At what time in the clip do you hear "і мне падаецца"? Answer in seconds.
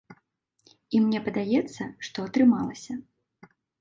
0.95-1.83